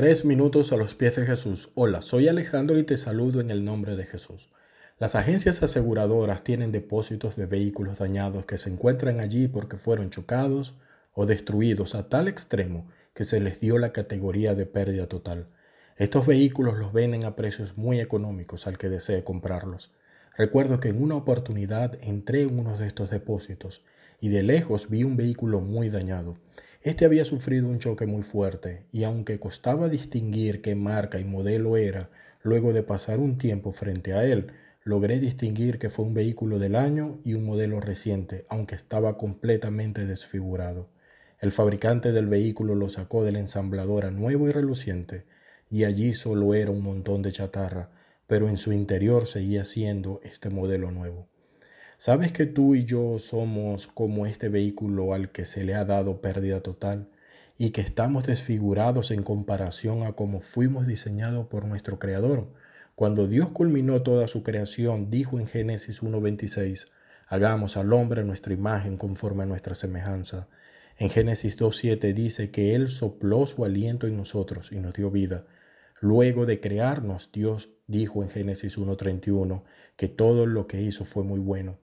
Tres 0.00 0.24
minutos 0.24 0.72
a 0.72 0.78
los 0.78 0.94
pies 0.94 1.16
de 1.16 1.26
Jesús. 1.26 1.68
Hola, 1.74 2.00
soy 2.00 2.26
Alejandro 2.26 2.78
y 2.78 2.84
te 2.84 2.96
saludo 2.96 3.42
en 3.42 3.50
el 3.50 3.66
nombre 3.66 3.96
de 3.96 4.04
Jesús. 4.04 4.48
Las 4.98 5.14
agencias 5.14 5.62
aseguradoras 5.62 6.42
tienen 6.42 6.72
depósitos 6.72 7.36
de 7.36 7.44
vehículos 7.44 7.98
dañados 7.98 8.46
que 8.46 8.56
se 8.56 8.70
encuentran 8.70 9.20
allí 9.20 9.46
porque 9.46 9.76
fueron 9.76 10.08
chocados 10.08 10.74
o 11.12 11.26
destruidos 11.26 11.94
a 11.94 12.08
tal 12.08 12.28
extremo 12.28 12.88
que 13.12 13.24
se 13.24 13.40
les 13.40 13.60
dio 13.60 13.76
la 13.76 13.92
categoría 13.92 14.54
de 14.54 14.64
pérdida 14.64 15.06
total. 15.06 15.48
Estos 15.98 16.26
vehículos 16.26 16.78
los 16.78 16.94
venden 16.94 17.26
a 17.26 17.36
precios 17.36 17.76
muy 17.76 18.00
económicos 18.00 18.66
al 18.66 18.78
que 18.78 18.88
desee 18.88 19.22
comprarlos. 19.22 19.92
Recuerdo 20.34 20.80
que 20.80 20.88
en 20.88 21.02
una 21.02 21.16
oportunidad 21.16 21.98
entré 22.00 22.40
en 22.40 22.58
uno 22.58 22.78
de 22.78 22.86
estos 22.86 23.10
depósitos 23.10 23.84
y 24.18 24.30
de 24.30 24.44
lejos 24.44 24.88
vi 24.88 25.04
un 25.04 25.18
vehículo 25.18 25.60
muy 25.60 25.90
dañado. 25.90 26.38
Este 26.82 27.04
había 27.04 27.26
sufrido 27.26 27.68
un 27.68 27.78
choque 27.78 28.06
muy 28.06 28.22
fuerte 28.22 28.86
y 28.90 29.04
aunque 29.04 29.38
costaba 29.38 29.90
distinguir 29.90 30.62
qué 30.62 30.74
marca 30.74 31.20
y 31.20 31.24
modelo 31.24 31.76
era, 31.76 32.08
luego 32.42 32.72
de 32.72 32.82
pasar 32.82 33.18
un 33.18 33.36
tiempo 33.36 33.72
frente 33.72 34.14
a 34.14 34.24
él, 34.24 34.46
logré 34.82 35.20
distinguir 35.20 35.78
que 35.78 35.90
fue 35.90 36.06
un 36.06 36.14
vehículo 36.14 36.58
del 36.58 36.76
año 36.76 37.18
y 37.22 37.34
un 37.34 37.44
modelo 37.44 37.80
reciente, 37.80 38.46
aunque 38.48 38.76
estaba 38.76 39.18
completamente 39.18 40.06
desfigurado. 40.06 40.88
El 41.38 41.52
fabricante 41.52 42.12
del 42.12 42.28
vehículo 42.28 42.74
lo 42.74 42.88
sacó 42.88 43.24
de 43.24 43.32
la 43.32 43.40
ensambladora 43.40 44.10
nuevo 44.10 44.48
y 44.48 44.52
reluciente, 44.52 45.24
y 45.70 45.84
allí 45.84 46.14
solo 46.14 46.54
era 46.54 46.70
un 46.70 46.82
montón 46.82 47.20
de 47.20 47.32
chatarra, 47.32 47.90
pero 48.26 48.48
en 48.48 48.56
su 48.56 48.72
interior 48.72 49.26
seguía 49.26 49.66
siendo 49.66 50.22
este 50.24 50.48
modelo 50.48 50.90
nuevo. 50.90 51.28
¿Sabes 52.00 52.32
que 52.32 52.46
tú 52.46 52.74
y 52.74 52.86
yo 52.86 53.18
somos 53.18 53.86
como 53.86 54.24
este 54.24 54.48
vehículo 54.48 55.12
al 55.12 55.32
que 55.32 55.44
se 55.44 55.64
le 55.64 55.74
ha 55.74 55.84
dado 55.84 56.22
pérdida 56.22 56.62
total 56.62 57.10
y 57.58 57.72
que 57.72 57.82
estamos 57.82 58.26
desfigurados 58.26 59.10
en 59.10 59.22
comparación 59.22 60.04
a 60.04 60.14
cómo 60.14 60.40
fuimos 60.40 60.86
diseñados 60.86 61.48
por 61.48 61.66
nuestro 61.66 61.98
Creador? 61.98 62.48
Cuando 62.94 63.26
Dios 63.26 63.50
culminó 63.50 64.00
toda 64.00 64.28
su 64.28 64.42
creación, 64.42 65.10
dijo 65.10 65.38
en 65.38 65.46
Génesis 65.46 66.02
1.26, 66.02 66.86
hagamos 67.28 67.76
al 67.76 67.92
hombre 67.92 68.24
nuestra 68.24 68.54
imagen 68.54 68.96
conforme 68.96 69.42
a 69.42 69.46
nuestra 69.46 69.74
semejanza. 69.74 70.48
En 70.96 71.10
Génesis 71.10 71.58
2.7 71.58 72.14
dice 72.14 72.50
que 72.50 72.74
Él 72.74 72.88
sopló 72.88 73.46
su 73.46 73.62
aliento 73.62 74.06
en 74.06 74.16
nosotros 74.16 74.72
y 74.72 74.80
nos 74.80 74.94
dio 74.94 75.10
vida. 75.10 75.44
Luego 76.00 76.46
de 76.46 76.60
crearnos, 76.60 77.28
Dios 77.30 77.68
dijo 77.88 78.22
en 78.22 78.30
Génesis 78.30 78.78
1.31 78.78 79.64
que 79.96 80.08
todo 80.08 80.46
lo 80.46 80.66
que 80.66 80.80
hizo 80.80 81.04
fue 81.04 81.24
muy 81.24 81.40
bueno. 81.40 81.76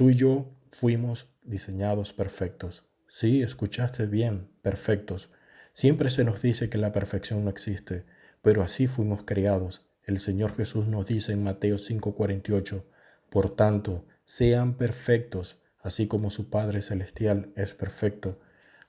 Tú 0.00 0.08
y 0.08 0.14
yo 0.14 0.46
fuimos 0.70 1.28
diseñados 1.42 2.14
perfectos. 2.14 2.84
Sí, 3.06 3.42
escuchaste 3.42 4.06
bien, 4.06 4.48
perfectos. 4.62 5.28
Siempre 5.74 6.08
se 6.08 6.24
nos 6.24 6.40
dice 6.40 6.70
que 6.70 6.78
la 6.78 6.90
perfección 6.90 7.44
no 7.44 7.50
existe, 7.50 8.06
pero 8.40 8.62
así 8.62 8.86
fuimos 8.86 9.24
creados. 9.24 9.84
El 10.04 10.18
Señor 10.18 10.56
Jesús 10.56 10.86
nos 10.86 11.06
dice 11.06 11.32
en 11.32 11.44
Mateo 11.44 11.76
5:48, 11.76 12.82
por 13.28 13.54
tanto, 13.54 14.06
sean 14.24 14.78
perfectos, 14.78 15.58
así 15.82 16.06
como 16.06 16.30
su 16.30 16.48
Padre 16.48 16.80
Celestial 16.80 17.52
es 17.54 17.74
perfecto. 17.74 18.40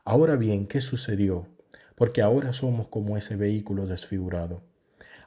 Ahora 0.06 0.38
bien, 0.38 0.66
¿qué 0.66 0.80
sucedió? 0.80 1.46
Porque 1.96 2.22
ahora 2.22 2.54
somos 2.54 2.88
como 2.88 3.18
ese 3.18 3.36
vehículo 3.36 3.86
desfigurado. 3.86 4.64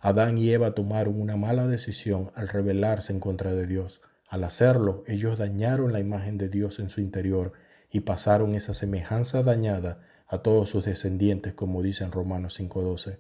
Adán 0.01 0.39
y 0.39 0.49
Eva 0.49 0.75
tomaron 0.75 1.21
una 1.21 1.37
mala 1.37 1.67
decisión 1.67 2.33
al 2.35 2.49
rebelarse 2.49 3.13
en 3.13 3.21
contra 3.21 3.53
de 3.53 3.67
Dios. 3.67 4.01
Al 4.35 4.43
hacerlo, 4.43 5.05
ellos 5.07 5.39
dañaron 5.39 5.93
la 5.93 6.01
imagen 6.01 6.39
de 6.39 6.49
Dios 6.49 6.81
en 6.81 6.89
su 6.89 7.01
interior 7.01 7.53
y 7.89 8.01
pasaron 8.01 8.57
esa 8.57 8.75
semejanza 8.75 9.45
dañada 9.45 10.03
a 10.27 10.39
todos 10.39 10.71
sus 10.71 10.85
descendientes, 10.85 11.55
como 11.55 11.83
dice 11.85 12.03
en 12.03 12.11
Romanos 12.11 12.59
5.12. 12.59 13.19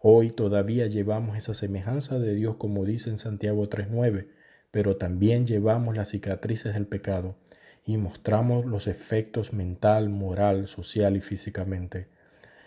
Hoy 0.00 0.30
todavía 0.30 0.88
llevamos 0.88 1.36
esa 1.36 1.54
semejanza 1.54 2.18
de 2.18 2.34
Dios, 2.34 2.56
como 2.56 2.84
dice 2.84 3.10
en 3.10 3.18
Santiago 3.18 3.70
3.9, 3.70 4.26
pero 4.72 4.96
también 4.96 5.46
llevamos 5.46 5.96
las 5.96 6.08
cicatrices 6.08 6.74
del 6.74 6.88
pecado 6.88 7.36
y 7.84 7.96
mostramos 7.96 8.66
los 8.66 8.88
efectos 8.88 9.52
mental, 9.52 10.08
moral, 10.08 10.66
social 10.66 11.14
y 11.14 11.20
físicamente. 11.20 12.08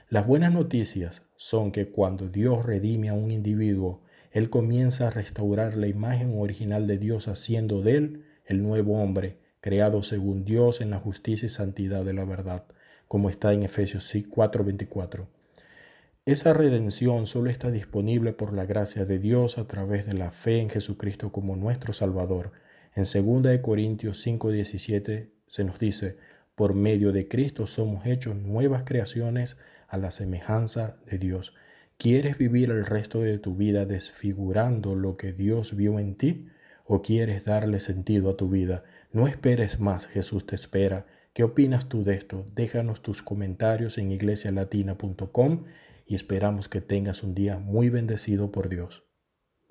Las 0.08 0.26
buenas 0.26 0.54
noticias 0.54 1.24
son 1.36 1.74
que 1.74 1.90
cuando 1.90 2.30
Dios 2.30 2.66
redime 2.66 3.10
a 3.10 3.14
un 3.14 3.30
individuo, 3.30 4.00
él 4.32 4.50
comienza 4.50 5.08
a 5.08 5.12
restaurar 5.12 5.76
la 5.76 5.88
imagen 5.88 6.38
original 6.38 6.86
de 6.86 6.98
Dios 6.98 7.28
haciendo 7.28 7.82
de 7.82 7.98
él 7.98 8.26
el 8.46 8.62
nuevo 8.62 9.02
hombre, 9.02 9.38
creado 9.60 10.04
según 10.04 10.46
Dios 10.46 10.82
en 10.82 10.92
la 10.92 11.00
justicia 11.00 11.48
y 11.48 11.50
santidad 11.50 12.06
de 12.06 12.14
la 12.14 12.26
verdad, 12.26 12.66
como 13.08 13.30
está 13.30 13.54
en 13.54 13.64
Efesios 13.64 14.14
4:24. 14.14 15.28
Esa 16.26 16.54
redención 16.54 17.26
solo 17.26 17.50
está 17.50 17.72
disponible 17.72 18.34
por 18.34 18.54
la 18.54 18.66
gracia 18.66 19.04
de 19.06 19.18
Dios 19.18 19.58
a 19.58 19.68
través 19.68 20.06
de 20.06 20.14
la 20.14 20.32
fe 20.32 20.60
en 20.60 20.70
Jesucristo 20.70 21.32
como 21.32 21.56
nuestro 21.56 21.92
Salvador. 21.92 22.52
En 22.96 23.06
2 23.06 23.62
Corintios 23.62 24.20
5:17 24.20 25.32
se 25.48 25.64
nos 25.64 25.80
dice, 25.80 26.18
por 26.54 26.76
medio 26.76 27.12
de 27.12 27.28
Cristo 27.28 27.66
somos 27.66 28.06
hechos 28.06 28.36
nuevas 28.36 28.84
creaciones 28.84 29.58
a 29.88 29.98
la 29.98 30.12
semejanza 30.12 30.98
de 31.08 31.18
Dios 31.18 31.56
¿Quieres 32.02 32.38
vivir 32.38 32.70
el 32.70 32.86
resto 32.86 33.20
de 33.24 33.40
tu 33.40 33.58
vida 33.58 33.86
desfigurando 33.86 34.96
lo 34.96 35.18
que 35.18 35.34
Dios 35.34 35.76
vio 35.76 36.00
en 36.00 36.16
ti? 36.16 36.48
¿O 36.86 37.02
quieres 37.02 37.44
darle 37.44 37.82
sentido 37.82 38.30
a 38.30 38.38
tu 38.38 38.48
vida? 38.48 38.86
No 39.12 39.28
esperes 39.28 39.82
más, 39.82 40.08
Jesús 40.08 40.46
te 40.46 40.56
espera. 40.56 41.06
¿Qué 41.34 41.44
opinas 41.44 41.90
tú 41.90 42.06
de 42.06 42.16
esto? 42.16 42.46
Déjanos 42.56 43.02
tus 43.02 43.22
comentarios 43.22 43.98
en 43.98 44.12
iglesialatina.com 44.12 45.66
y 46.06 46.16
esperamos 46.16 46.70
que 46.70 46.80
tengas 46.80 47.22
un 47.22 47.36
día 47.36 47.60
muy 47.60 47.90
bendecido 47.90 48.50
por 48.50 48.70
Dios. 48.70 49.04